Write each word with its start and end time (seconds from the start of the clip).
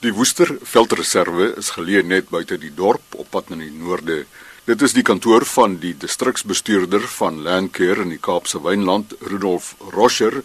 Die 0.00 0.14
Woester 0.16 0.48
Veldreserve 0.64 1.50
is 1.60 1.74
geleë 1.76 2.00
net 2.08 2.30
buite 2.32 2.56
die 2.56 2.70
dorp 2.72 3.18
op 3.20 3.26
pad 3.34 3.50
na 3.52 3.58
die 3.60 3.68
noorde. 3.68 4.22
Dit 4.64 4.80
is 4.80 4.94
die 4.96 5.02
kantoor 5.04 5.44
van 5.44 5.74
die 5.82 5.90
distriksbestuurder 5.92 7.04
van 7.18 7.42
Landcare 7.44 8.06
in 8.06 8.14
die 8.14 8.22
Kaapse 8.22 8.62
Wynland, 8.64 9.12
Rudolf 9.28 9.74
Roscher. 9.92 10.38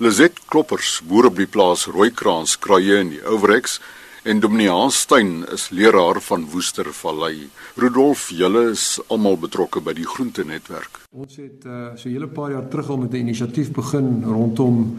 Lizet 0.00 0.40
Kloppers, 0.48 1.02
boer 1.04 1.28
op 1.28 1.36
die 1.36 1.44
plaas 1.44 1.84
Rooikraans 1.92 2.56
Kruie 2.56 2.96
in 3.02 3.12
die 3.12 3.20
Ourex 3.20 3.82
en 4.24 4.40
Dominee 4.40 4.88
Stein 4.96 5.44
is 5.52 5.68
leraar 5.76 6.22
van 6.30 6.48
Woester 6.54 6.88
Vallei. 7.02 7.50
Rudolf, 7.76 8.30
julle 8.32 8.70
is 8.70 8.96
almal 9.12 9.36
betrokke 9.36 9.84
by 9.84 9.92
die 9.92 10.08
groentenetwerk. 10.08 11.02
Ons 11.12 11.36
het 11.36 11.68
uh, 11.68 11.92
so 12.00 12.08
'n 12.08 12.16
hele 12.16 12.32
paar 12.32 12.50
jaar 12.50 12.68
terug 12.72 12.88
al 12.88 13.04
met 13.04 13.12
'n 13.12 13.28
inisiatief 13.28 13.70
begin 13.76 14.24
rondom 14.24 14.96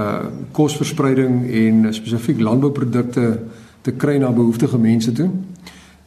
uh 0.00 0.18
kosverspreiding 0.56 1.50
en 1.52 1.94
spesifiek 1.94 2.40
landbouprodukte 2.40 3.38
te 3.80 3.92
kry 3.92 4.16
na 4.18 4.30
behoeftige 4.32 4.78
mense 4.78 5.12
toe. 5.12 5.28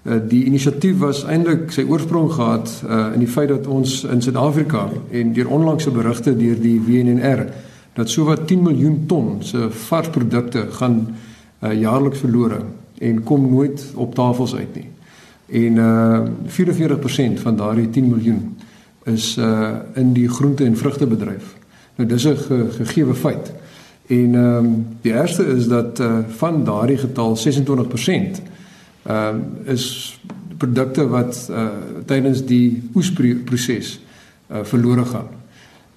Uh 0.04 0.20
die 0.30 0.44
inisiatief 0.45 0.98
was 1.00 1.23
eintlik 1.30 1.72
sy 1.72 1.86
oorsprong 1.90 2.31
gehad 2.31 2.72
uh 2.88 3.12
in 3.14 3.23
die 3.23 3.30
feit 3.30 3.52
dat 3.53 3.67
ons 3.67 4.02
in 4.03 4.22
Suid-Afrika 4.22 4.88
en 5.12 5.34
deur 5.34 5.52
onlangse 5.58 5.91
berigte 5.91 6.36
deur 6.38 6.59
die 6.59 6.80
WNR 6.81 7.45
dat 7.94 8.09
sowat 8.09 8.48
10 8.48 8.64
miljoen 8.64 9.03
ton 9.08 9.38
se 9.44 9.70
varsprodukte 9.70 10.67
gaan 10.80 11.00
uh 11.62 11.73
jaarliks 11.73 12.20
verlore 12.25 12.64
en 13.00 13.23
kom 13.23 13.50
nooit 13.50 13.86
op 13.95 14.16
tafels 14.16 14.55
uit 14.55 14.75
nie. 14.75 14.89
En 15.64 15.75
uh 15.75 16.22
44% 16.48 17.41
van 17.45 17.55
daardie 17.55 17.89
10 17.89 18.09
miljoen 18.09 18.55
is 19.03 19.38
uh 19.38 19.70
in 19.94 20.14
die 20.14 20.30
groente 20.30 20.66
en 20.66 20.78
vrugtebedryf. 20.78 21.55
Nou 21.95 22.09
dis 22.09 22.25
'n 22.28 22.38
ge, 22.38 22.66
gegeewe 22.72 23.14
feit. 23.14 23.53
En 24.07 24.35
ehm 24.35 24.66
um, 24.66 24.85
die 25.02 25.13
eerste 25.13 25.45
is 25.45 25.67
dat 25.67 25.99
uh, 25.99 26.17
van 26.27 26.63
daardie 26.63 26.98
getal 26.98 27.38
26% 27.38 27.41
ehm 29.03 29.35
um, 29.35 29.44
is 29.63 30.20
produkte 30.57 31.07
wat 31.07 31.47
uh, 31.52 31.67
tydens 32.05 32.45
die 32.45 32.83
oesproses 32.95 34.00
uh, 34.52 34.63
verlore 34.63 35.05
gaan 35.05 35.28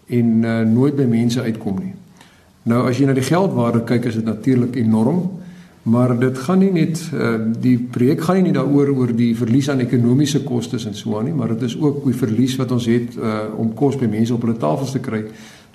en 0.06 0.26
uh, 0.42 0.60
nooit 0.60 0.96
by 0.96 1.06
mense 1.10 1.42
uitkom 1.42 1.78
nie. 1.82 1.94
Nou 2.66 2.86
as 2.88 2.98
jy 2.98 3.06
na 3.06 3.14
die 3.14 3.26
geldwaarde 3.26 3.84
kyk 3.86 4.08
is 4.10 4.18
dit 4.18 4.26
natuurlik 4.26 4.76
enorm, 4.78 5.20
maar 5.86 6.16
dit 6.18 6.38
gaan 6.38 6.58
nie 6.62 6.72
net 6.74 6.98
uh, 7.14 7.36
die 7.62 7.76
projek 7.78 8.24
gaan 8.26 8.42
nie 8.42 8.54
daaroor 8.54 8.90
oor 8.94 9.12
die 9.14 9.32
verlies 9.38 9.68
aan 9.70 9.84
ekonomiese 9.84 10.42
kostes 10.46 10.86
en 10.86 10.94
so 10.98 11.18
aan 11.18 11.28
nie, 11.30 11.34
maar 11.34 11.54
dit 11.54 11.62
is 11.68 11.76
ook 11.78 12.02
die 12.06 12.16
verlies 12.18 12.56
wat 12.58 12.74
ons 12.74 12.88
het 12.90 13.14
uh, 13.18 13.36
om 13.58 13.70
kos 13.74 13.98
by 13.98 14.10
mense 14.10 14.34
op 14.34 14.42
hulle 14.46 14.58
tafels 14.58 14.94
te 14.96 15.02
kry 15.02 15.22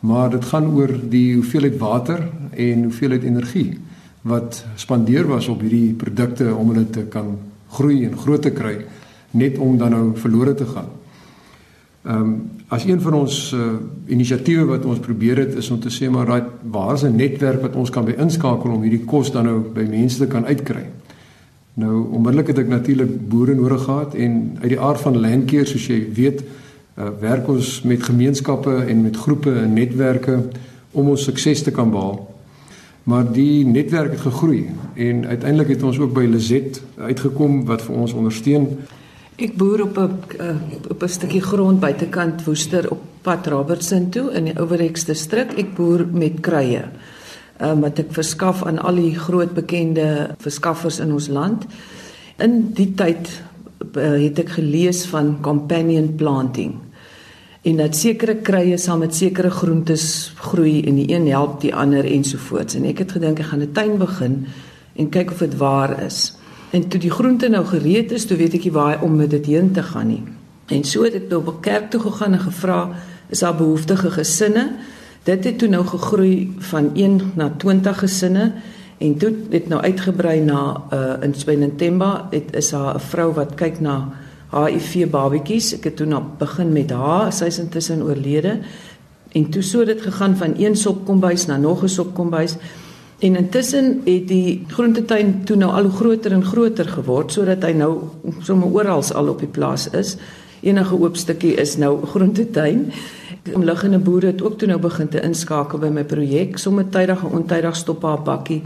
maar 0.02 0.30
dit 0.33 0.45
gaan 0.45 0.71
oor 0.73 0.94
die 1.09 1.35
hoeveelheid 1.35 1.77
water 1.77 2.23
en 2.52 2.83
hoeveelheid 2.89 3.23
energie 3.23 3.80
wat 4.21 4.63
spandeer 4.75 5.27
was 5.30 5.47
op 5.49 5.61
hierdie 5.61 5.94
produkte 5.97 6.49
om 6.55 6.73
hulle 6.73 6.89
te 6.89 7.05
kan 7.09 7.35
groei 7.73 8.03
en 8.05 8.17
groot 8.17 8.41
te 8.41 8.53
kry 8.53 8.79
net 9.38 9.57
om 9.57 9.77
dan 9.77 9.94
nou 9.95 10.05
verlore 10.19 10.53
te 10.53 10.66
gaan. 10.66 10.89
Ehm 12.02 12.22
um, 12.22 12.33
as 12.72 12.85
een 12.88 13.02
van 13.02 13.13
ons 13.13 13.52
uh, 13.52 13.73
inisiatiewe 14.07 14.63
wat 14.66 14.85
ons 14.88 14.99
probeer 15.03 15.38
het 15.38 15.55
is 15.59 15.69
om 15.69 15.79
te 15.79 15.89
sê 15.91 16.07
maar 16.09 16.27
right, 16.27 16.47
waar 16.72 16.94
is 16.94 17.03
'n 17.03 17.16
netwerk 17.16 17.61
wat 17.61 17.75
ons 17.75 17.89
kan 17.89 18.05
by 18.05 18.16
inskakel 18.17 18.72
om 18.72 18.81
hierdie 18.81 19.05
kos 19.05 19.31
dan 19.31 19.45
nou 19.45 19.59
by 19.73 19.83
mense 19.89 20.17
te 20.17 20.27
kan 20.27 20.45
uitkry. 20.45 20.85
Nou 21.73 22.07
onmiddellik 22.11 22.47
het 22.47 22.57
ek 22.57 22.67
natuurlik 22.67 23.29
boere 23.29 23.55
nodig 23.55 23.83
gehad 23.83 24.16
en 24.16 24.57
uit 24.61 24.69
die 24.69 24.79
aard 24.79 25.02
van 25.02 25.19
landcare 25.19 25.66
soos 25.66 25.88
jy 25.88 26.07
weet 26.13 26.44
uh, 27.02 27.09
werk 27.19 27.47
ons 27.47 27.81
met 27.81 28.03
gemeenskappe 28.03 28.75
en 28.88 29.02
met 29.02 29.17
groepe 29.17 29.53
en 29.53 29.73
netwerke 29.73 30.38
om 30.91 31.09
ons 31.09 31.23
sukses 31.23 31.63
te 31.63 31.71
kan 31.71 31.91
behaal. 31.91 32.19
Maar 33.03 33.31
die 33.33 33.66
netwerk 33.66 34.11
het 34.11 34.21
gegroei 34.21 34.69
en 34.95 35.25
uiteindelik 35.25 35.67
het 35.75 35.83
ons 35.83 35.99
ook 35.99 36.13
by 36.13 36.27
Lizet 36.29 36.81
uitgekom 36.97 37.63
wat 37.66 37.81
vir 37.81 37.95
ons 37.97 38.13
ondersteun. 38.13 38.67
Ek 39.41 39.55
boer 39.57 39.88
op 39.88 39.97
'n 39.97 40.19
uh, 40.39 40.55
op 40.89 41.03
'n 41.03 41.09
stukkie 41.09 41.41
grond 41.41 41.79
buitekant 41.79 42.44
Woester 42.44 42.91
op 42.91 43.02
pad 43.22 43.47
Robertson 43.47 44.09
toe 44.09 44.31
in 44.34 44.44
die 44.44 44.59
Overex 44.59 45.06
distrik. 45.06 45.57
Ek 45.57 45.73
boer 45.75 46.06
met 46.11 46.40
kruie. 46.40 46.84
Ehm 47.57 47.69
um, 47.69 47.81
wat 47.81 48.00
ek 48.00 48.13
verskaf 48.13 48.63
aan 48.63 48.79
al 48.79 48.95
die 48.95 49.16
groot 49.16 49.53
bekende 49.53 50.35
verskaffers 50.38 51.00
in 51.00 51.11
ons 51.11 51.28
land. 51.28 51.66
In 52.38 52.72
die 52.73 52.94
tyd 52.94 53.41
uh, 53.97 54.17
het 54.22 54.40
ek 54.40 54.50
gelees 54.50 55.06
van 55.06 55.41
companion 55.41 56.16
planting 56.16 56.91
en 57.61 57.77
dat 57.77 57.95
sekere 57.95 58.35
krye 58.41 58.77
saam 58.81 59.03
met 59.03 59.16
sekere 59.16 59.51
groentes 59.53 60.33
groei 60.35 60.81
en 60.89 60.95
die 60.97 61.09
een 61.13 61.27
help 61.29 61.59
die 61.61 61.73
ander 61.75 62.05
ensovoorts. 62.05 62.75
En 62.75 62.88
ek 62.89 63.03
het 63.03 63.11
gedink 63.17 63.39
ek 63.39 63.51
gaan 63.51 63.61
'n 63.61 63.72
tuin 63.72 63.97
begin 63.97 64.45
en 64.95 65.09
kyk 65.09 65.31
of 65.31 65.38
dit 65.38 65.57
waar 65.57 66.03
is. 66.03 66.33
En 66.72 66.88
toe 66.88 66.99
die 66.99 67.11
groente 67.11 67.49
nou 67.49 67.66
gereed 67.66 68.11
is 68.11 68.25
toe 68.25 68.38
weet 68.38 68.53
ek 68.53 68.63
nie 68.63 68.72
waar 68.72 69.01
om 69.01 69.16
met 69.16 69.29
dit 69.29 69.45
heen 69.45 69.72
te 69.72 69.83
gaan 69.83 70.07
nie. 70.07 70.23
En 70.67 70.83
so 70.83 71.03
het 71.03 71.13
ek 71.13 71.29
nou 71.29 71.41
op 71.41 71.47
'n 71.47 71.59
kerk 71.59 71.89
toe 71.89 71.99
gegaan 71.99 72.33
en 72.33 72.39
gevra 72.39 72.89
is 73.29 73.39
daar 73.39 73.55
behoeftige 73.55 74.11
gesinne? 74.11 74.72
Dit 75.23 75.43
het 75.43 75.57
toe 75.57 75.67
nou 75.67 75.85
gegroei 75.85 76.53
van 76.57 76.91
1 76.93 77.31
na 77.35 77.53
20 77.57 77.99
gesinne 77.99 78.53
en 78.97 79.17
toe 79.17 79.33
het 79.49 79.67
nou 79.67 79.81
uitgebrei 79.81 80.39
na 80.39 80.83
uh, 80.93 81.23
in 81.23 81.33
Spenentemba 81.33 82.28
dit 82.29 82.55
is 82.55 82.72
haar 82.72 82.95
'n 82.95 82.99
vrou 82.99 83.33
wat 83.33 83.53
kyk 83.53 83.79
na 83.79 84.09
HIV 84.51 85.09
babetjies. 85.12 85.73
Ek 85.78 85.89
het 85.89 85.95
toe 86.01 86.07
nou 86.09 86.22
begin 86.39 86.72
met 86.75 86.91
haar, 86.91 87.31
sy 87.34 87.47
is 87.51 87.59
intussen 87.59 88.03
oorlede. 88.03 88.57
En 89.31 89.50
toe 89.50 89.63
so 89.63 89.85
dit 89.88 90.01
gegaan 90.01 90.35
van 90.38 90.56
een 90.59 90.75
sop 90.75 91.06
kombuis 91.07 91.45
na 91.47 91.57
nog 91.57 91.84
'n 91.84 91.89
sop 91.89 92.13
kombuis. 92.13 92.57
En 93.19 93.35
intussen 93.35 94.01
het 94.06 94.28
die 94.28 94.66
groentetuin 94.67 95.44
toe 95.44 95.56
nou 95.56 95.72
al 95.72 95.84
hoe 95.84 95.91
groter 95.91 96.31
en 96.31 96.45
groter 96.45 96.88
geword 96.90 97.31
sodat 97.31 97.63
hy 97.63 97.72
nou 97.72 97.91
sommer 98.41 98.67
oral 98.73 99.03
al 99.13 99.28
op 99.28 99.40
die 99.40 99.47
plaas 99.47 99.90
is. 99.90 100.16
Enige 100.61 100.97
oop 101.00 101.16
stukkie 101.17 101.53
is 101.53 101.78
nou 101.78 102.06
groentetuin. 102.06 102.91
Omliggende 103.53 104.00
boere 104.00 104.25
het 104.25 104.41
ook 104.41 104.57
toe 104.57 104.67
nou 104.67 104.79
begin 104.79 105.07
te 105.07 105.22
inskakel 105.22 105.79
by 105.79 105.88
my 105.88 106.03
projek. 106.03 106.57
Sommige 106.57 106.90
tydige 106.90 107.25
ontydig 107.25 107.75
stop 107.75 108.03
haar 108.03 108.22
bakkie 108.22 108.61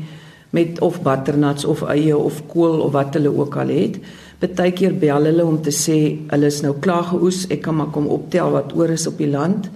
met 0.55 0.79
of 0.79 1.01
butternuts 1.01 1.65
of 1.65 1.83
eie 1.91 2.17
of 2.17 2.41
kool 2.47 2.79
of 2.79 2.91
wat 2.91 3.13
hulle 3.13 3.37
ook 3.37 3.55
al 3.55 3.67
het. 3.67 3.99
Partykeer 4.39 4.93
bel 4.99 5.29
hulle 5.29 5.45
om 5.45 5.61
te 5.61 5.71
sê 5.71 5.97
hulle 6.31 6.51
is 6.51 6.61
nou 6.61 6.75
klaar 6.83 7.03
geoes, 7.11 7.45
ek 7.49 7.61
kan 7.61 7.75
maar 7.75 7.91
kom 7.95 8.07
optel 8.11 8.51
wat 8.51 8.73
oor 8.75 8.89
is 8.89 9.07
op 9.07 9.17
die 9.17 9.31
land. 9.31 9.69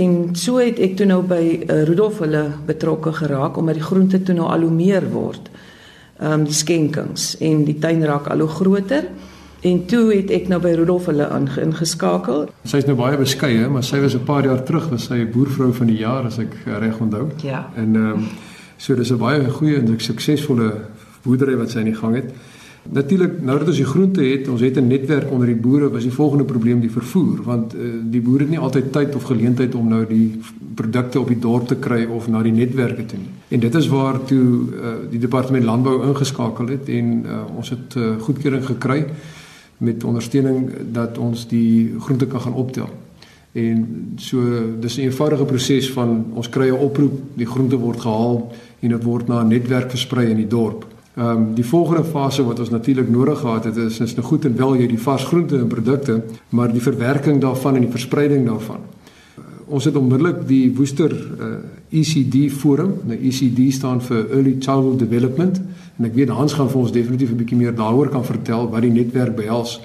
En 0.00 0.30
so 0.38 0.56
het 0.56 0.78
ek 0.80 0.96
toe 0.96 1.06
nou 1.06 1.20
by 1.28 1.42
uh, 1.42 1.82
Rudolf 1.84 2.22
hulle 2.24 2.46
betrokke 2.66 3.12
geraak 3.12 3.58
omdat 3.60 3.76
die 3.76 3.84
groente 3.84 4.22
toe 4.24 4.36
nou 4.38 4.48
al 4.48 4.64
hoe 4.64 4.72
meer 4.72 5.04
word. 5.12 5.50
Ehm 6.22 6.40
um, 6.40 6.46
die 6.48 6.56
skenkings 6.56 7.34
en 7.44 7.64
die 7.66 7.76
tuin 7.82 8.04
raak 8.06 8.30
al 8.32 8.44
hoe 8.44 8.48
groter. 8.48 9.10
En 9.62 9.84
toe 9.86 10.08
het 10.10 10.30
ek 10.34 10.48
nou 10.50 10.58
by 10.62 10.72
Rudolf 10.78 11.10
hulle 11.10 11.28
ingeskakel. 11.62 12.48
Sy 12.64 12.80
is 12.82 12.88
nou 12.88 12.96
baie 12.98 13.18
beskeie, 13.20 13.68
maar 13.70 13.84
sy 13.84 14.00
was 14.00 14.14
'n 14.14 14.24
paar 14.24 14.44
jaar 14.44 14.62
terug 14.64 14.88
was 14.90 15.04
sy 15.04 15.26
boervrou 15.26 15.72
van 15.72 15.86
die 15.86 15.98
jaar 15.98 16.24
as 16.24 16.38
ek 16.38 16.56
reg 16.66 16.98
onthou. 17.00 17.28
Ja. 17.42 17.68
En 17.76 17.94
ehm 17.96 18.10
um, 18.12 18.28
so 18.76 18.94
dis 18.94 19.12
'n 19.12 19.18
baie 19.18 19.50
goeie 19.50 19.76
en 19.76 20.00
suksesvolle 20.00 20.72
boerdery 21.22 21.56
wat 21.56 21.70
sy 21.70 21.78
in 21.78 21.92
die 21.92 22.00
gang 22.00 22.14
het. 22.14 22.32
Natuurlik 22.82 23.42
nou 23.42 23.58
dat 23.58 23.68
ons 23.68 23.76
die 23.76 23.86
groente 23.86 24.22
het, 24.22 24.48
ons 24.48 24.60
het 24.60 24.76
'n 24.76 24.86
netwerk 24.86 25.30
onder 25.30 25.46
die 25.46 25.56
boere, 25.56 25.90
was 25.90 26.02
die 26.02 26.12
volgende 26.12 26.44
probleem 26.44 26.80
die 26.80 26.90
vervoer, 26.90 27.42
want 27.42 27.74
uh, 27.74 27.80
die 28.10 28.20
boere 28.20 28.42
het 28.42 28.48
nie 28.48 28.58
altyd 28.58 28.92
tyd 28.92 29.14
of 29.14 29.22
geleentheid 29.22 29.74
om 29.74 29.88
nou 29.88 30.06
die 30.06 30.40
produkte 30.74 31.20
op 31.20 31.28
die 31.28 31.38
dorp 31.38 31.66
te 31.66 31.76
kry 31.76 32.04
of 32.04 32.28
na 32.28 32.42
die 32.42 32.52
netwerke 32.52 33.06
toe 33.06 33.18
nie. 33.18 33.30
En 33.48 33.60
dit 33.60 33.74
is 33.74 33.88
waar 33.88 34.24
toe 34.24 34.44
uh, 34.44 34.88
die 35.10 35.18
departement 35.18 35.64
landbou 35.64 36.06
ingeskakel 36.06 36.68
het 36.68 36.88
en 36.88 37.24
uh, 37.26 37.56
ons 37.56 37.70
het 37.70 37.94
uh, 37.96 38.16
goedkeuring 38.20 38.64
gekry 38.64 39.04
met 39.78 40.04
ondersteuning 40.04 40.70
dat 40.92 41.18
ons 41.18 41.48
die 41.48 41.94
groente 41.98 42.26
kan 42.26 42.40
gaan 42.40 42.54
optel. 42.54 42.88
En 43.52 44.12
so 44.16 44.38
dis 44.80 44.96
'n 44.96 45.00
eenvoudige 45.00 45.44
proses 45.44 45.90
van 45.92 46.24
ons 46.34 46.48
kry 46.48 46.68
'n 46.68 46.82
oproep, 46.82 47.20
die 47.34 47.46
groente 47.46 47.76
word 47.76 48.00
gehaal 48.00 48.52
en 48.80 48.88
dit 48.88 49.02
word 49.02 49.28
na 49.28 49.42
'n 49.42 49.48
netwerk 49.48 49.90
versprei 49.90 50.30
in 50.30 50.36
die 50.36 50.46
dorp. 50.46 50.86
Ehm 51.14 51.28
um, 51.28 51.54
die 51.54 51.64
volgende 51.64 52.04
fase 52.04 52.44
wat 52.44 52.58
ons 52.58 52.70
natuurlik 52.70 53.08
nodig 53.10 53.38
gehad 53.38 53.64
het 53.64 53.76
is 53.76 54.00
is 54.00 54.14
nou 54.14 54.24
goed 54.26 54.44
en 54.44 54.56
wel 54.56 54.76
jy 54.76 54.86
die 54.86 55.00
vars 55.00 55.24
groente 55.24 55.58
en 55.58 55.66
produkte, 55.66 56.22
maar 56.48 56.72
die 56.72 56.80
verwerking 56.80 57.40
daarvan 57.40 57.74
en 57.74 57.80
die 57.84 57.90
verspreiding 57.90 58.46
daarvan. 58.46 58.78
Uh, 59.38 59.44
ons 59.66 59.84
het 59.84 59.96
onmiddellik 59.96 60.46
die 60.48 60.72
Woester 60.76 61.12
uh, 61.12 61.46
eh, 61.46 62.00
ECD 62.00 62.52
forum, 62.52 62.94
nou 63.04 63.18
ECD 63.18 63.60
staan 63.72 64.00
vir 64.00 64.22
Early 64.30 64.56
Childhood 64.58 64.98
Development 64.98 65.60
en 65.98 66.08
ek 66.08 66.14
weet 66.14 66.32
Hans 66.32 66.54
gaan 66.56 66.70
vir 66.72 66.80
ons 66.80 66.92
definitief 66.92 67.30
'n 67.30 67.36
bietjie 67.36 67.58
meer 67.58 67.74
daaroor 67.76 68.08
kan 68.08 68.24
vertel 68.24 68.70
wat 68.70 68.80
die 68.80 68.90
netwerk 68.90 69.36
behels. 69.36 69.80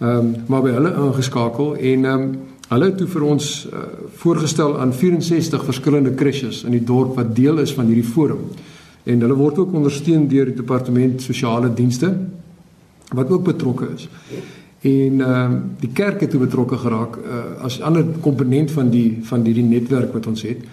Ehm 0.00 0.18
um, 0.18 0.34
maar 0.46 0.62
by 0.62 0.74
hulle 0.76 0.92
ingeskakel 1.06 1.76
en 1.76 2.04
ehm 2.04 2.20
um, 2.20 2.36
hulle 2.68 2.84
het 2.84 2.98
toe 2.98 3.06
vir 3.06 3.22
ons 3.22 3.68
uh, 3.72 3.78
voorgestel 4.16 4.78
aan 4.78 4.92
64 4.92 5.64
verskillende 5.64 6.14
crèches 6.14 6.64
in 6.64 6.70
die 6.70 6.84
dorp 6.84 7.16
wat 7.16 7.34
deel 7.36 7.58
is 7.58 7.72
van 7.72 7.86
hierdie 7.86 8.12
forum 8.12 8.44
en 9.04 9.20
hulle 9.20 9.34
word 9.34 9.58
ook 9.58 9.74
ondersteun 9.74 10.28
deur 10.28 10.50
die 10.50 10.54
departement 10.54 11.22
sosiale 11.22 11.72
dienste 11.74 12.12
wat 13.14 13.30
ook 13.30 13.44
betrokke 13.44 13.88
is. 13.94 14.08
En 14.80 15.20
ehm 15.20 15.52
uh, 15.52 15.60
die 15.80 15.92
kerk 15.92 16.20
het 16.20 16.30
toe 16.30 16.40
betrokke 16.40 16.76
geraak 16.76 17.16
uh, 17.16 17.64
as 17.64 17.78
'n 17.78 17.82
ander 17.82 18.04
komponent 18.20 18.70
van 18.70 18.90
die 18.90 19.18
van 19.22 19.44
hierdie 19.44 19.64
netwerk 19.64 20.12
wat 20.12 20.26
ons 20.26 20.42
het. 20.42 20.64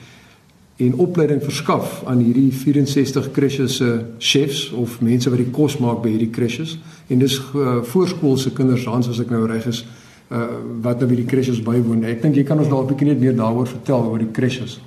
en 0.77 0.93
opleiding 0.93 1.41
verskaf 1.43 2.03
aan 2.05 2.19
hierdie 2.21 2.51
64 2.53 3.31
crèches 3.31 3.75
se 3.75 3.87
chefs 4.17 4.71
of 4.71 4.99
mense 5.01 5.29
wat 5.29 5.39
die 5.41 5.49
kos 5.49 5.79
maak 5.81 6.03
by 6.03 6.11
hierdie 6.13 6.29
crèches 6.29 6.75
en 7.09 7.23
dis 7.23 7.37
uh, 7.55 7.79
voorskoolse 7.81 8.53
kinders 8.53 8.85
Hans 8.85 9.09
as 9.09 9.21
ek 9.23 9.33
nou 9.33 9.47
reg 9.49 9.65
is 9.65 9.81
uh, 10.29 10.43
wat 10.85 11.01
nou 11.01 11.09
by 11.09 11.17
die 11.17 11.25
crèches 11.25 11.63
bywoon. 11.65 12.05
Ek 12.05 12.21
dink 12.21 12.37
jy 12.37 12.45
kan 12.45 12.61
ons 12.61 12.69
dalk 12.69 12.85
'n 12.85 12.93
bietjie 12.93 13.09
net 13.09 13.23
meer 13.23 13.35
daaroor 13.39 13.67
vertel 13.67 14.05
oor 14.11 14.21
die 14.21 14.31
crèches. 14.31 14.77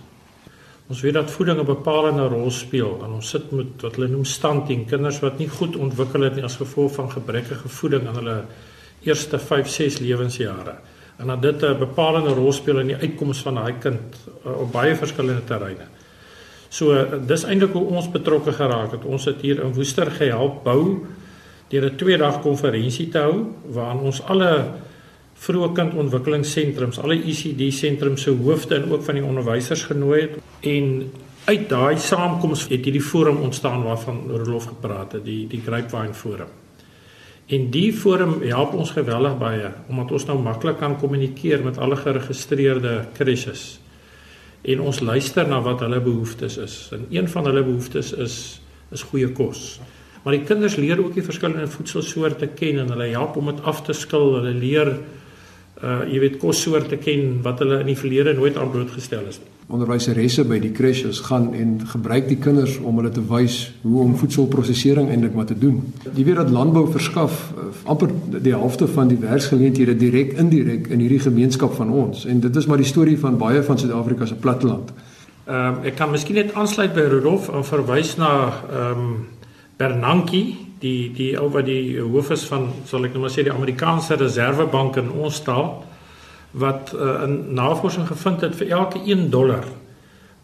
Ons 0.91 1.01
weet 1.07 1.15
dat 1.15 1.31
voeding 1.31 1.61
'n 1.61 1.65
bepalende 1.65 2.27
rol 2.29 2.51
speel 2.51 2.99
en 3.05 3.13
ons 3.13 3.29
sit 3.29 3.51
met 3.51 3.83
wat 3.83 3.97
hulle 3.97 4.09
noem 4.09 4.25
stunting, 4.25 4.89
kinders 4.89 5.21
wat 5.21 5.39
nie 5.39 5.49
goed 5.49 5.77
ontwikkel 5.77 6.21
het 6.21 6.35
nie 6.35 6.45
as 6.45 6.57
gevolg 6.57 6.93
van 6.93 7.11
gebrekkige 7.11 7.69
voeding 7.69 8.09
in 8.09 8.15
hulle 8.15 8.45
eerste 9.03 9.39
5, 9.39 9.69
6 9.69 9.99
lewensjare 9.99 10.75
en 11.19 11.27
dat 11.27 11.43
dit 11.43 11.63
'n 11.63 11.79
bepalende 11.79 12.35
rol 12.35 12.53
speel 12.53 12.79
in 12.79 12.87
die 12.87 12.97
uitkoms 12.97 13.43
van 13.43 13.55
daai 13.55 13.75
kind 13.79 14.17
uh, 14.47 14.61
op 14.61 14.73
baie 14.73 14.97
verskillende 14.97 15.45
terreine. 15.45 15.87
So 16.69 17.07
dis 17.27 17.45
eintlik 17.45 17.73
hoe 17.73 17.85
ons 17.85 18.11
betrokke 18.11 18.53
geraak 18.53 18.93
het. 18.93 19.05
Ons 19.05 19.25
het 19.25 19.41
hier 19.41 19.63
in 19.63 19.75
Woester 19.75 20.11
gehelp 20.11 20.65
bou 20.65 21.07
deur 21.69 21.85
'n 21.85 21.97
twee 21.97 22.17
dag 22.17 22.41
konferensie 22.41 23.09
te 23.09 23.19
hou 23.19 23.47
waarin 23.65 24.01
ons 24.01 24.23
alle 24.23 24.65
vroeë 25.41 25.73
kindontwikkelingssentrums, 25.77 27.01
alle 27.01 27.17
ECD 27.25 27.71
sentrums 27.73 28.27
se 28.27 28.35
hoofde 28.37 28.77
en 28.77 28.91
ook 28.93 29.05
van 29.07 29.17
die 29.17 29.25
onderwysers 29.25 29.87
genooi 29.89 30.21
het 30.27 30.67
en 30.69 30.91
uit 31.49 31.69
daai 31.71 31.97
saamkoms 31.99 32.67
het 32.69 32.85
hierdie 32.85 33.03
forum 33.03 33.41
ontstaan 33.47 33.83
waarvan 33.87 34.27
Rolof 34.29 34.69
gepraat 34.75 35.17
het, 35.17 35.25
die 35.25 35.47
die 35.49 35.63
Grapevine 35.65 36.15
forum. 36.15 36.51
En 37.51 37.71
die 37.75 37.91
forum 37.97 38.37
help 38.45 38.77
ons 38.79 38.93
geweldig 38.95 39.39
baie 39.41 39.71
omdat 39.89 40.13
ons 40.15 40.27
nou 40.29 40.37
maklik 40.39 40.79
kan 40.79 40.99
kommunikeer 41.01 41.65
met 41.65 41.79
alle 41.79 41.97
geregistreerde 41.99 42.93
krisis. 43.17 43.81
En 44.63 44.85
ons 44.85 45.01
luister 45.01 45.49
na 45.49 45.63
wat 45.65 45.81
hulle 45.81 46.03
behoeftes 46.05 46.59
is. 46.61 46.77
En 46.93 47.09
een 47.11 47.29
van 47.29 47.49
hulle 47.49 47.65
behoeftes 47.65 48.13
is 48.13 48.37
is 48.91 49.03
goeie 49.07 49.29
kos. 49.31 49.81
Maar 50.25 50.35
die 50.35 50.45
kinders 50.45 50.75
leer 50.77 50.99
ook 50.99 51.15
die 51.15 51.23
verskillende 51.23 51.71
voedselsoorte 51.71 52.49
ken 52.59 52.81
en 52.83 52.91
hulle 52.93 53.07
help 53.15 53.37
om 53.39 53.47
dit 53.47 53.61
af 53.63 53.83
te 53.87 53.95
skil. 53.97 54.35
Hulle 54.35 54.53
leer 54.53 54.91
uh 55.83 56.03
jy 56.05 56.19
weet 56.21 56.37
kossoorte 56.43 56.99
ken 57.01 57.41
wat 57.45 57.63
hulle 57.63 57.81
in 57.81 57.89
die 57.89 57.97
verlede 57.97 58.35
nooit 58.37 58.57
aan 58.61 58.71
blootgestel 58.71 59.25
is 59.31 59.39
nie. 59.41 59.49
Onderwyseresse 59.71 60.45
by 60.45 60.59
die 60.61 60.73
crèches 60.75 61.21
gaan 61.29 61.53
en 61.55 61.77
gebruik 61.93 62.27
die 62.29 62.37
kinders 62.43 62.75
om 62.83 62.99
hulle 62.99 63.13
te 63.15 63.23
wys 63.31 63.59
hoe 63.83 64.03
om 64.03 64.17
voedselprosesering 64.19 65.09
eintlik 65.09 65.37
maar 65.39 65.47
te 65.47 65.59
doen. 65.59 65.79
Jy 66.11 66.25
weet 66.27 66.41
dat 66.43 66.51
landbou 66.51 66.85
verskaf 66.91 67.39
uh, 67.55 67.71
amper 67.89 68.13
die 68.35 68.53
helfte 68.53 68.91
van 68.91 69.09
die 69.09 69.21
werksgeleenthede 69.23 69.97
direk 69.97 70.35
indirek 70.43 70.91
in 70.91 71.01
hierdie 71.01 71.23
gemeenskap 71.23 71.73
van 71.79 71.93
ons 72.05 72.27
en 72.27 72.43
dit 72.45 72.57
is 72.57 72.67
maar 72.67 72.83
die 72.83 72.91
storie 72.91 73.19
van 73.19 73.39
baie 73.41 73.63
van 73.63 73.79
Suid-Afrika 73.79 74.27
se 74.27 74.37
platteland. 74.37 74.93
Ehm 75.47 75.81
um, 75.81 75.85
ek 75.89 75.97
kan 75.97 76.11
miskien 76.13 76.37
net 76.43 76.53
aansluit 76.55 76.93
by 76.95 77.09
Rudolf 77.09 77.49
en 77.49 77.65
verwys 77.65 78.17
na 78.21 78.33
ehm 78.69 79.07
um, 79.07 79.15
Bernanke 79.81 80.45
die 80.81 81.11
die 81.17 81.33
ou 81.39 81.49
wat 81.53 81.67
die 81.69 82.01
hoof 82.01 82.31
is 82.37 82.47
van 82.49 82.71
sal 82.89 83.05
ek 83.05 83.15
nou 83.15 83.25
maar 83.25 83.35
sê 83.35 83.45
die 83.47 83.55
Amerikaanse 83.55 84.17
Reservebank 84.21 84.97
in 85.03 85.11
ons 85.11 85.43
taal 85.47 85.85
wat 86.53 86.95
uh, 86.95 87.23
in 87.27 87.55
navorsing 87.55 88.09
gevind 88.09 88.43
het 88.47 88.57
vir 88.59 88.73
elke 88.79 89.03
1 89.05 89.29
dollar 89.31 89.67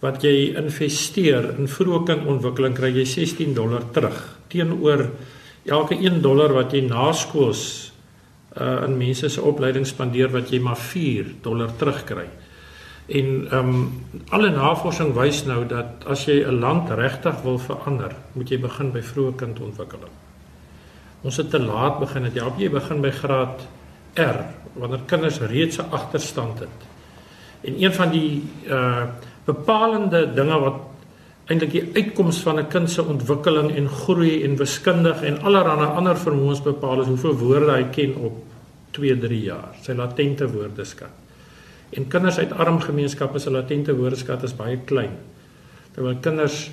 wat 0.05 0.23
jy 0.23 0.53
investeer 0.61 1.55
in 1.56 1.71
vroeë 1.73 2.05
kindontwikkeling 2.11 2.77
kry 2.77 2.93
jy 2.94 3.06
16 3.09 3.56
dollar 3.56 3.88
terug 3.97 4.21
teenoor 4.53 5.09
elke 5.67 5.99
1 5.99 6.21
dollar 6.23 6.55
wat 6.55 6.75
jy 6.77 6.85
naskools 6.87 7.93
uh, 8.61 8.85
in 8.87 8.97
mense 8.99 9.29
se 9.29 9.43
opleiding 9.43 9.87
spandeer 9.87 10.31
wat 10.35 10.53
jy 10.53 10.61
maar 10.62 10.79
4 10.81 11.33
dollar 11.43 11.73
terugkry. 11.79 12.27
En 13.06 13.27
ehm 13.50 13.75
um, 13.75 13.91
alle 14.35 14.50
navorsing 14.50 15.12
wys 15.15 15.44
nou 15.47 15.65
dat 15.67 16.06
as 16.06 16.27
jy 16.27 16.43
'n 16.44 16.61
land 16.61 16.91
regtig 16.91 17.43
wil 17.43 17.59
verander, 17.59 18.17
moet 18.33 18.50
jy 18.50 18.59
begin 18.59 18.93
by 18.93 19.03
vroeë 19.03 19.37
kindontwikkeling. 19.37 20.25
Ons 21.22 21.36
het 21.36 21.50
te 21.50 21.60
laat 21.60 21.98
begin 21.98 22.24
het. 22.24 22.34
Ja, 22.34 22.50
jy 22.58 22.70
begin 22.70 23.00
by 23.00 23.10
graad 23.10 23.62
R 24.16 24.42
wanneer 24.76 25.06
kinders 25.06 25.40
reeds 25.40 25.78
'n 25.78 25.90
agterstand 25.90 26.58
het. 26.58 26.78
En 27.60 27.82
een 27.82 27.92
van 27.92 28.10
die 28.10 28.42
uh 28.68 29.06
bepalende 29.46 30.32
dinge 30.34 30.58
wat 30.58 30.80
eintlik 31.46 31.70
die 31.70 31.90
uitkoms 31.94 32.40
van 32.42 32.58
'n 32.58 32.68
kind 32.68 32.90
se 32.90 33.04
ontwikkeling 33.04 33.76
en 33.76 33.88
groei 33.88 34.42
en 34.42 34.56
wiskundig 34.56 35.22
en 35.22 35.40
allerlei 35.42 35.86
ander 35.86 36.16
vermoëns 36.16 36.62
bepaal 36.62 37.00
is 37.00 37.06
hoeveel 37.06 37.36
woorde 37.38 37.72
hy 37.72 37.84
ken 37.90 38.16
op 38.16 38.42
2-3 38.90 39.42
jaar. 39.42 39.74
Sy 39.80 39.92
latente 39.92 40.50
woordeskat. 40.52 41.14
En 41.90 42.08
kinders 42.08 42.38
uit 42.38 42.52
arm 42.52 42.80
gemeenskappe 42.80 43.38
se 43.38 43.50
latente 43.50 43.96
woordeskat 43.96 44.42
is 44.42 44.56
baie 44.56 44.78
klein. 44.84 45.14
Terwyl 45.94 46.16
kinders 46.20 46.70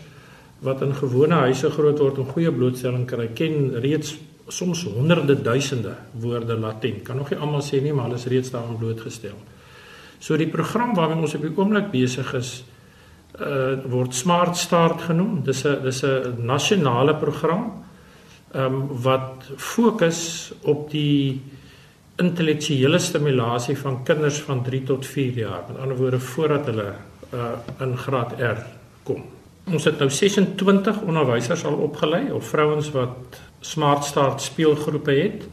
wat 0.60 0.82
in 0.82 0.96
gewone 0.96 1.34
huise 1.34 1.70
groot 1.70 2.00
word 2.00 2.18
en 2.18 2.26
goeie 2.26 2.52
blootstelling 2.52 3.06
kry, 3.06 3.28
ken 3.36 3.80
reeds 3.84 4.18
soms 4.48 4.84
honderde 4.84 5.42
duisende 5.42 5.96
woorde 6.12 6.58
latent. 6.58 7.02
Kan 7.04 7.18
nog 7.18 7.30
nie 7.30 7.40
almal 7.40 7.64
sê 7.64 7.82
nie, 7.82 7.94
maar 7.94 8.10
hulle 8.10 8.20
is 8.20 8.28
reeds 8.32 8.52
daaraan 8.52 8.78
blootgestel. 8.78 9.38
So 10.20 10.38
die 10.38 10.48
program 10.48 10.94
waarmee 10.96 11.24
ons 11.24 11.36
op 11.36 11.42
die 11.42 11.56
oomblik 11.56 11.92
besig 11.92 12.34
is, 12.40 12.64
uh 13.40 13.80
word 13.90 14.14
Smart 14.14 14.58
Start 14.58 15.02
genoem. 15.10 15.42
Dis 15.44 15.64
'n 15.66 15.82
dis 15.84 16.04
'n 16.04 16.46
nasionale 16.46 17.16
program 17.16 17.84
ehm 18.54 18.66
um, 18.66 18.88
wat 19.02 19.50
fokus 19.58 20.54
op 20.62 20.92
die 20.92 21.42
intellektuele 22.16 23.00
stimulasie 23.00 23.78
van 23.78 24.04
kinders 24.04 24.40
van 24.42 24.64
3 24.64 24.84
tot 24.84 25.06
4 25.06 25.34
jaar. 25.34 25.64
Met 25.68 25.78
ander 25.78 25.98
woorde 25.98 26.20
voordat 26.20 26.66
hulle 26.66 26.94
uh 27.34 27.52
in 27.80 27.98
graad 27.98 28.32
R 28.40 28.60
kom. 29.04 29.24
Ons 29.72 29.84
het 29.84 30.00
nou 30.00 30.10
26 30.10 31.02
onderwysers 31.02 31.64
al 31.66 31.74
opgelei 31.74 32.32
of 32.32 32.48
vrouens 32.48 32.92
wat 32.92 33.42
Smart 33.64 34.06
Start 34.06 34.42
speelgroepe 34.42 35.16
het. 35.16 35.48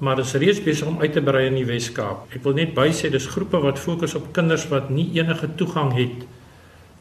Maar 0.00 0.18
is 0.22 0.32
reeds 0.40 0.62
besig 0.64 0.88
om 0.88 1.00
uit 1.00 1.12
te 1.12 1.20
brei 1.20 1.46
in 1.50 1.58
die 1.58 1.66
Wes-Kaap. 1.68 2.30
Ek 2.32 2.44
wil 2.46 2.56
net 2.56 2.72
bysê 2.76 3.10
dis 3.12 3.28
groepe 3.28 3.60
wat 3.60 3.78
fokus 3.78 4.16
op 4.16 4.30
kinders 4.36 4.64
wat 4.70 4.88
nie 4.88 5.10
enige 5.18 5.50
toegang 5.60 5.92
het 5.98 6.24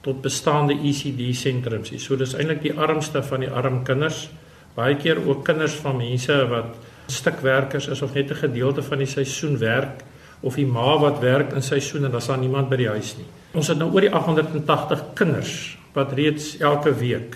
tot 0.03 0.21
bestaande 0.23 0.75
ECD 0.75 1.29
sentrums 1.35 1.93
nie. 1.93 1.99
So 2.03 2.19
dis 2.19 2.35
eintlik 2.35 2.61
die 2.65 2.75
armste 2.75 3.23
van 3.23 3.45
die 3.45 3.51
arm 3.51 3.81
kinders. 3.87 4.27
Baie 4.75 4.97
keer 4.99 5.19
ook 5.23 5.45
kinders 5.47 5.77
van 5.79 5.97
mense 5.99 6.35
wat 6.51 6.75
stukwerkers 7.09 7.87
is 7.87 8.03
of 8.03 8.13
net 8.13 8.31
'n 8.31 8.43
gedeelte 8.43 8.83
van 8.83 8.97
die 8.97 9.07
seisoen 9.07 9.57
werk 9.57 10.03
of 10.41 10.55
die 10.55 10.67
ma 10.67 10.97
wat 10.99 11.19
werk 11.19 11.53
in 11.53 11.63
seisoen 11.63 12.05
en 12.05 12.11
daar's 12.11 12.27
dan 12.27 12.39
niemand 12.39 12.69
by 12.69 12.75
die 12.75 12.87
huis 12.87 13.15
nie. 13.17 13.25
Ons 13.53 13.67
het 13.67 13.77
nou 13.77 13.91
oor 13.91 14.01
die 14.01 14.13
880 14.13 15.03
kinders 15.13 15.77
wat 15.93 16.13
reeds 16.13 16.57
elke 16.57 16.93
week 16.93 17.35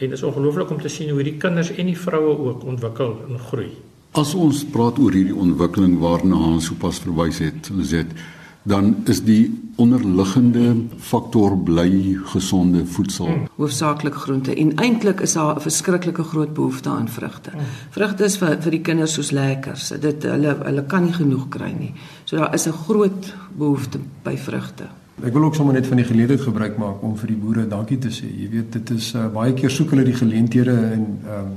En 0.00 0.08
dit 0.08 0.16
is 0.16 0.22
ongelooflik 0.22 0.70
om 0.70 0.80
te 0.80 0.88
sien 0.88 1.10
hoe 1.12 1.20
hierdie 1.20 1.36
kinders 1.36 1.70
en 1.76 1.88
die 1.90 1.98
vroue 1.98 2.36
ook 2.48 2.64
ontwikkel 2.64 3.18
en 3.28 3.40
groei. 3.50 3.68
As 4.16 4.32
ons 4.34 4.62
praat 4.72 4.98
oor 4.98 5.12
hierdie 5.12 5.36
ontwikkeling 5.36 5.98
waarna 6.00 6.38
ons 6.54 6.70
sopas 6.70 6.98
verwys 7.04 7.38
het, 7.44 7.68
Lizet, 7.76 8.14
dan 8.62 8.94
is 9.12 9.20
die 9.24 9.50
onderliggende 9.80 10.72
faktor 10.98 11.58
bly 11.68 12.16
gesonde 12.32 12.86
voedsel. 12.86 13.28
Mm. 13.28 13.46
Hoofsaaklik 13.60 14.16
groente 14.24 14.54
en 14.54 14.72
eintlik 14.80 15.20
is 15.20 15.36
daar 15.36 15.56
'n 15.56 15.60
verskriklike 15.60 16.22
groot 16.22 16.54
behoefte 16.54 16.88
aan 16.88 17.08
vrugte. 17.08 17.50
Mm. 17.54 17.60
Vrugte 17.90 18.24
is 18.24 18.36
vir 18.36 18.56
vir 18.60 18.70
die 18.70 18.80
kinders 18.80 19.12
soos 19.12 19.30
lekkers. 19.30 19.92
Dit 20.00 20.22
hulle 20.22 20.56
hulle 20.64 20.84
kan 20.86 21.04
nie 21.04 21.12
genoeg 21.12 21.48
kry 21.48 21.72
nie. 21.78 21.92
So 22.24 22.36
daar 22.36 22.54
is 22.54 22.66
'n 22.66 22.72
groot 22.72 23.34
behoefte 23.56 23.98
by 24.22 24.36
vrugte. 24.36 24.88
Ek 25.20 25.32
wil 25.32 25.44
ook 25.44 25.54
sommer 25.54 25.74
net 25.74 25.86
van 25.86 25.98
die 26.00 26.04
geleentheid 26.04 26.40
gebruik 26.40 26.78
maak 26.80 27.02
om 27.04 27.16
vir 27.18 27.28
die 27.28 27.36
boere 27.36 27.66
dankie 27.68 27.98
te 28.00 28.08
sê. 28.08 28.24
Jy 28.24 28.46
weet 28.54 28.72
dit 28.72 28.92
is 28.94 29.10
uh, 29.18 29.26
baie 29.32 29.52
keer 29.52 29.72
soek 29.72 29.92
hulle 29.92 30.04
die 30.06 30.16
geleenthede 30.16 30.76
en 30.76 31.04
ehm 31.24 31.40
um, 31.40 31.50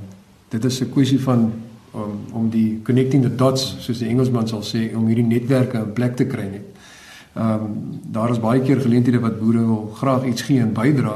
dit 0.54 0.66
is 0.66 0.82
'n 0.82 0.92
kwessie 0.94 1.20
van 1.20 1.52
om 1.92 2.12
om 2.32 2.50
die 2.50 2.82
connecting 2.84 3.24
the 3.24 3.36
dots 3.36 3.78
soos 3.80 4.00
die 4.00 4.10
Engelsman 4.10 4.48
sal 4.48 4.62
sê 4.62 4.96
om 4.96 5.08
hierdie 5.08 5.26
netwerke 5.26 5.78
in 5.78 5.94
plek 5.94 6.16
te 6.16 6.26
kry 6.26 6.44
net. 6.44 6.66
Ehm 7.34 7.64
um, 7.64 8.02
daar 8.12 8.32
is 8.32 8.40
baie 8.40 8.62
keer 8.62 8.82
geleenthede 8.82 9.20
wat 9.20 9.40
boere 9.40 9.66
wil 9.66 9.92
graag 9.96 10.26
iets 10.26 10.42
gee 10.42 10.60
en 10.60 10.74
bydra 10.74 11.16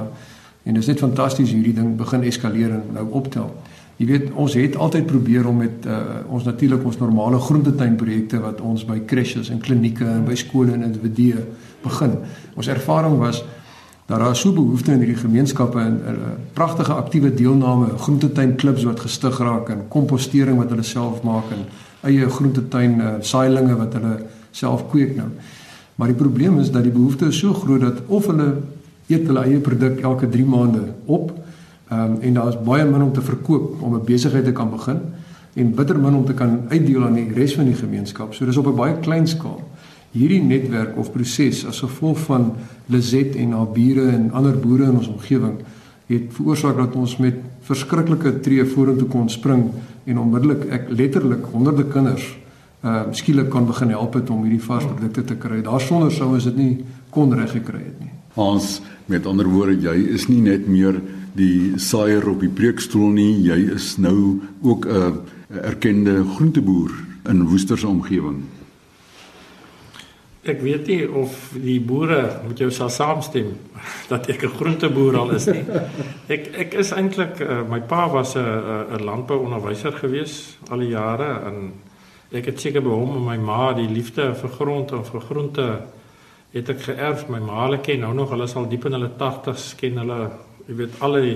en 0.64 0.74
dit 0.74 0.82
is 0.82 0.88
net 0.88 1.00
fantasties 1.00 1.52
hierdie 1.52 1.74
ding 1.74 1.96
begin 1.98 2.24
eskaleer 2.24 2.72
en 2.72 2.84
nou 2.94 3.08
optel. 3.12 3.52
Jy 3.98 4.06
weet 4.06 4.34
ons 4.38 4.54
het 4.54 4.76
altyd 4.78 5.08
probeer 5.10 5.48
om 5.50 5.58
met 5.58 5.86
uh, 5.90 6.00
ons 6.30 6.44
natuurlik 6.46 6.84
ons 6.86 7.00
normale 7.02 7.40
groentetuinprojekte 7.42 8.40
wat 8.44 8.62
ons 8.62 8.84
by 8.86 9.00
crèches 9.10 9.50
en 9.50 9.62
klinieke 9.62 10.06
en 10.06 10.26
by 10.28 10.36
skole 10.38 10.76
en 10.76 10.86
individue 10.86 11.42
begin. 11.82 12.14
Ons 12.54 12.70
ervaring 12.70 13.18
was 13.18 13.42
dat 14.08 14.22
daar 14.22 14.36
so 14.38 14.54
behoefte 14.54 14.94
in 14.94 15.02
hierdie 15.02 15.18
gemeenskappe 15.20 15.80
en 15.82 15.98
'n 15.98 16.14
uh, 16.14 16.36
pragtige 16.54 16.94
aktiewe 16.94 17.34
deelname, 17.34 17.98
groentetuin 17.98 18.56
klubs 18.56 18.84
wat 18.84 19.00
gestig 19.00 19.40
raak 19.40 19.70
en 19.70 19.88
kompostering 19.88 20.58
wat 20.58 20.70
hulle 20.70 20.84
self 20.84 21.24
maak 21.24 21.50
en 21.52 21.66
eie 22.02 22.30
groentetuin 22.30 23.02
uh, 23.02 23.14
saailinge 23.20 23.76
wat 23.76 23.94
hulle 23.94 24.22
self 24.52 24.88
kweek 24.90 25.16
nou. 25.16 25.28
Maar 25.96 26.08
die 26.08 26.22
probleem 26.22 26.60
is 26.60 26.72
dat 26.72 26.84
die 26.84 26.94
behoefte 26.94 27.26
is 27.26 27.40
so 27.40 27.54
groot 27.54 27.82
dat 27.82 28.06
of 28.08 28.28
hulle 28.28 28.62
eet 29.08 29.28
hulle 29.28 29.44
eie 29.44 29.60
produk 29.60 30.00
elke 30.00 30.30
3 30.30 30.46
maande 30.46 30.94
op 31.06 31.34
Ehm 31.90 32.12
um, 32.12 32.18
en 32.22 32.34
daar 32.34 32.48
is 32.48 32.64
baie 32.64 32.86
min 32.86 33.02
om 33.02 33.14
te 33.14 33.22
verkoop 33.22 33.82
om 33.82 33.96
'n 33.96 34.06
besigheid 34.06 34.46
te 34.46 34.52
kan 34.52 34.70
begin 34.70 35.00
en 35.54 35.76
bitter 35.76 36.00
min 36.00 36.16
om 36.16 36.26
te 36.26 36.34
kan 36.34 36.62
uitdeel 36.68 37.04
aan 37.04 37.14
die 37.14 37.34
res 37.34 37.56
van 37.56 37.66
die 37.66 37.76
gemeenskap. 37.76 38.34
So 38.34 38.46
dis 38.46 38.58
op 38.58 38.68
'n 38.68 38.76
baie 38.76 39.00
klein 39.00 39.28
skaal. 39.28 39.62
hierdie 40.12 40.42
netwerk 40.44 40.98
of 40.98 41.12
proses 41.12 41.66
as 41.68 41.82
gevolg 41.84 42.20
van 42.26 42.52
Lizet 42.86 43.36
en 43.36 43.52
haar 43.52 43.70
bure 43.74 44.08
en 44.10 44.32
ander 44.32 44.56
boere 44.60 44.84
in 44.84 44.98
ons 44.98 45.12
omgewing 45.12 45.60
het 46.08 46.32
veroorsaak 46.32 46.78
dat 46.80 46.96
ons 46.96 47.18
met 47.20 47.40
verskriklike 47.68 48.40
tree 48.40 48.66
vorentoe 48.66 49.10
kon 49.12 49.30
spring 49.30 49.68
en 50.08 50.22
onmiddellik 50.24 50.70
ek 50.72 50.90
letterlik 50.90 51.50
honderde 51.52 51.88
kinders 51.92 52.28
uh 52.86 53.08
skielik 53.12 53.50
kan 53.50 53.66
begin 53.68 53.90
help 53.90 54.14
het 54.14 54.30
om 54.30 54.46
hierdie 54.46 54.64
varsprodukte 54.64 55.24
te 55.26 55.36
kry. 55.36 55.64
Daarsonder 55.66 56.12
sou 56.14 56.30
ons 56.34 56.46
dit 56.46 56.56
nie 56.56 56.86
kon 57.12 57.34
reg 57.34 57.52
gekry 57.52 57.82
het 57.84 58.00
nie. 58.00 58.17
Ons 58.38 58.82
met 59.10 59.26
ander 59.26 59.48
woorde 59.50 59.80
jy 59.82 59.96
is 60.14 60.28
nie 60.30 60.44
net 60.46 60.68
meer 60.70 61.00
die 61.38 61.78
saaier 61.82 62.26
op 62.30 62.42
die 62.42 62.52
preekstoel 62.54 63.10
nie, 63.16 63.32
jy 63.48 63.58
is 63.74 63.96
nou 63.98 64.42
ook 64.62 64.86
'n 64.86 65.22
erkende 65.50 66.24
groenteboer 66.36 66.92
in 67.30 67.48
Woester 67.48 67.78
se 67.78 67.88
omgewing. 67.88 68.44
Ek 70.44 70.62
weet 70.62 70.88
nie 70.88 71.10
of 71.10 71.34
die 71.54 71.80
boere 71.80 72.40
met 72.48 72.58
jou 72.58 72.70
sal 72.72 72.90
saamstem 72.90 73.58
dat 74.12 74.30
ek 74.30 74.44
'n 74.44 74.56
groenteboer 74.60 75.18
al 75.18 75.32
is 75.32 75.46
nie. 75.46 75.64
Ek 76.36 76.48
ek 76.54 76.74
is 76.74 76.92
eintlik 76.92 77.40
uh, 77.42 77.64
my 77.70 77.82
pa 77.82 78.08
was 78.10 78.36
'n 78.36 78.46
'n 78.98 79.04
landbouonderwyser 79.04 79.92
gewees 79.92 80.58
al 80.70 80.80
die 80.80 80.94
jare 80.94 81.42
en 81.48 81.74
ek 82.32 82.46
het 82.46 82.60
seker 82.60 82.82
by 82.82 82.90
hom 82.90 83.16
en 83.16 83.26
my 83.26 83.38
ma 83.38 83.74
die 83.74 83.90
liefde 83.90 84.36
vir 84.36 84.50
grond 84.50 84.92
en 84.92 85.04
vir 85.06 85.22
groente 85.22 85.82
het 86.54 86.70
ek 86.70 86.82
geërf. 86.82 87.28
My 87.30 87.40
ma 87.44 87.66
hulle 87.66 87.80
ken 87.84 88.04
nou 88.06 88.14
nog, 88.14 88.32
hulle 88.34 88.48
is 88.48 88.56
al 88.56 88.70
diep 88.70 88.86
in 88.86 88.98
hulle 88.98 89.12
80's, 89.20 89.74
ken 89.80 89.98
hulle 90.04 90.20
jy 90.68 90.76
weet 90.76 91.00
al 91.04 91.16
die 91.22 91.36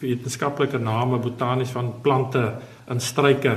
wetenskaplike 0.00 0.80
name 0.82 1.20
botanies 1.22 1.70
van 1.74 1.92
plante 2.02 2.42
en 2.90 3.00
struike. 3.00 3.54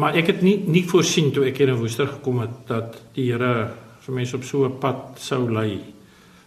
Maar 0.00 0.16
ek 0.20 0.30
het 0.32 0.44
nie 0.46 0.56
nie 0.70 0.84
voorsien 0.88 1.32
toe 1.34 1.44
ek 1.50 1.60
hier 1.60 1.72
in 1.74 1.80
Woester 1.80 2.08
gekom 2.08 2.40
het 2.44 2.60
dat 2.68 2.96
die 3.16 3.28
Here 3.28 3.70
vir 4.00 4.16
mense 4.16 4.36
op 4.36 4.44
so 4.44 4.64
'n 4.64 4.78
pad 4.80 5.18
sou 5.18 5.50
lei. 5.50 5.80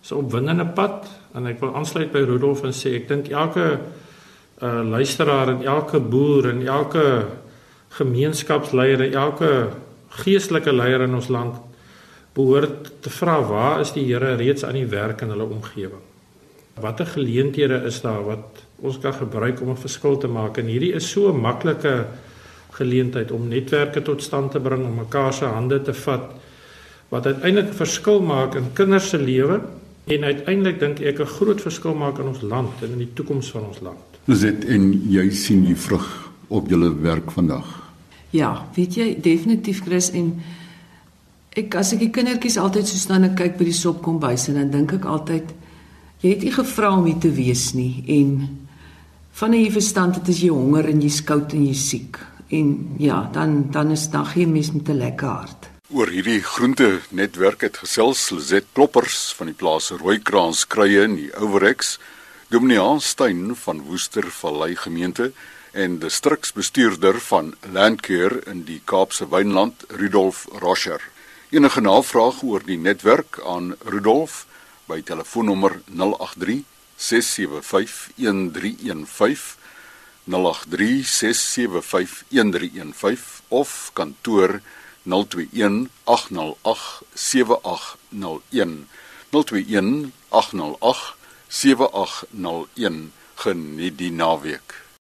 So 0.01 0.17
'n 0.17 0.25
opwindende 0.25 0.65
pad 0.65 1.07
en 1.35 1.47
ek 1.47 1.59
wil 1.59 1.75
aansluit 1.75 2.11
by 2.11 2.19
Rudolf 2.25 2.63
en 2.63 2.73
sê 2.73 2.95
ek 2.95 3.07
dink 3.07 3.29
elke 3.29 3.79
uh 4.61 4.83
luisteraar 4.83 5.49
en 5.49 5.63
elke 5.63 5.99
boer 5.99 6.49
en 6.49 6.67
elke 6.67 7.25
gemeenskapsleier 7.89 9.01
en 9.01 9.13
elke 9.13 9.69
geestelike 10.09 10.71
leier 10.71 11.01
in 11.01 11.15
ons 11.15 11.27
land 11.27 11.55
behoort 12.33 12.91
te 12.99 13.09
vra 13.09 13.41
waar 13.41 13.79
is 13.81 13.93
die 13.93 14.05
Here 14.05 14.35
reeds 14.35 14.65
aan 14.65 14.73
die 14.73 14.89
werk 14.89 15.21
in 15.21 15.29
hulle 15.29 15.45
omgewing? 15.45 16.01
Watter 16.81 17.05
geleenthede 17.05 17.83
is 17.85 18.01
daar 18.01 18.23
wat 18.25 18.63
ons 18.81 18.97
kan 18.99 19.13
gebruik 19.13 19.61
om 19.61 19.69
'n 19.69 19.77
verskil 19.77 20.17
te 20.17 20.27
maak? 20.27 20.57
En 20.57 20.65
hierdie 20.65 20.93
is 20.93 21.09
so 21.09 21.29
'n 21.29 21.41
maklike 21.41 22.05
geleentheid 22.71 23.31
om 23.31 23.47
netwerke 23.47 24.01
tot 24.01 24.23
stand 24.23 24.51
te 24.51 24.59
bring, 24.59 24.85
om 24.85 24.95
mekaar 24.95 25.33
se 25.33 25.45
hande 25.45 25.81
te 25.81 25.93
vat 25.93 26.31
wat 27.09 27.25
uiteindelik 27.25 27.73
verskil 27.73 28.21
maak 28.21 28.55
in 28.55 28.73
kinders 28.73 29.09
se 29.09 29.19
lewe 29.21 29.61
en 30.05 30.23
uiteindelik 30.23 30.79
dink 30.79 30.99
ek 30.99 31.19
'n 31.19 31.25
groot 31.25 31.61
verskil 31.61 31.93
maak 31.93 32.19
in 32.19 32.27
ons 32.27 32.41
land 32.41 32.81
en 32.81 32.91
in 32.91 32.97
die 32.97 33.13
toekoms 33.13 33.51
van 33.51 33.65
ons 33.65 33.79
land. 33.79 34.01
Dis 34.25 34.39
dit 34.39 34.65
en 34.65 34.91
jy 35.09 35.29
sien 35.29 35.65
die 35.65 35.75
vrug 35.75 36.31
op 36.47 36.67
julle 36.69 36.89
werk 37.01 37.31
vandag. 37.31 37.91
Ja, 38.29 38.67
weet 38.75 38.95
jy 38.95 39.17
definitief 39.21 39.81
Chris 39.83 40.11
en 40.11 40.41
ek 41.55 41.75
as 41.75 41.93
ek 41.93 41.99
die 41.99 42.11
kindertjies 42.11 42.57
altyd 42.57 42.87
so 42.87 42.97
staan 42.97 43.23
en 43.23 43.35
kyk 43.35 43.57
by 43.57 43.65
die 43.65 43.77
sopkombuis 43.77 44.49
en 44.49 44.55
dan 44.55 44.71
dink 44.71 44.93
ek 44.93 45.05
altyd 45.05 45.53
jy 46.21 46.29
het 46.29 46.43
nie 46.43 46.51
gevra 46.51 46.91
om 46.97 47.05
hier 47.05 47.19
te 47.19 47.29
wees 47.29 47.73
nie 47.73 48.03
en 48.07 48.59
van 49.33 49.53
'n 49.53 49.71
verstand 49.71 50.15
het 50.15 50.29
as 50.29 50.41
jy 50.41 50.49
honger 50.49 50.89
en 50.89 51.01
jy's 51.01 51.21
koud 51.21 51.53
en 51.53 51.65
jy's 51.65 51.89
siek 51.89 52.17
en 52.53 52.95
ja, 52.97 53.29
dan 53.33 53.71
dan 53.71 53.91
is 53.91 54.09
dan 54.09 54.25
geen 54.25 54.51
mens 54.51 54.71
met 54.71 54.87
'n 54.89 54.97
lekker 54.97 55.27
hart. 55.27 55.69
Oor 55.89 56.07
hierdie 56.07 56.41
groente 56.41 56.99
netwerk 57.09 57.61
het 57.61 57.77
gesels 57.77 58.29
Lizet 58.29 58.65
Kloppers 58.71 59.33
van 59.37 59.47
die 59.47 59.55
plaas 59.55 59.89
Rooikraans 59.89 60.67
krye 60.67 61.03
in 61.03 61.15
die 61.15 61.35
Ouerex, 61.35 61.99
Dominee 62.47 62.99
Steyn 62.99 63.55
van 63.55 63.81
Woester 63.81 64.31
Vallei 64.31 64.75
gemeente 64.75 65.31
en 65.71 65.99
distriksbestuurder 65.99 67.19
van 67.19 67.53
Landcare 67.71 68.41
in 68.45 68.63
die 68.63 68.81
Kaapse 68.85 69.29
Wynland 69.29 69.83
Rudolf 69.87 70.47
Roscher. 70.51 71.12
Enige 71.53 71.81
navraag 71.85 72.39
oor 72.41 72.63
die 72.65 72.79
netwerk 72.81 73.37
aan 73.45 73.75
Rudolf 73.85 74.47
by 74.89 75.03
telefoonnommer 75.05 75.75
083 75.85 76.63
675 76.97 78.07
1315 78.17 79.59
083 80.25 81.05
675 81.05 82.23
1315 82.33 83.45
of 83.53 83.91
kantoor 83.93 84.61
082 85.05 85.51
021 85.53 85.89
808 86.03 87.01
7801 87.13 88.87
021 89.29 90.11
808 90.29 91.15
7801 91.47 93.11
geniet 93.45 93.97
die 94.01 94.11
naweek 94.11 94.82